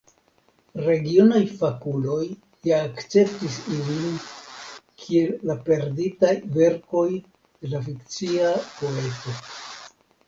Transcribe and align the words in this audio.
Regionaj 0.85 1.41
fakuloj 1.57 2.23
ja 2.69 2.79
akceptis 2.87 3.57
ilin 3.75 4.15
kiel 5.03 5.31
la 5.51 5.57
perditaj 5.69 6.33
verkoj 6.57 7.07
de 7.19 7.75
la 7.75 7.83
fikcia 7.91 8.53
poeto. 8.81 9.37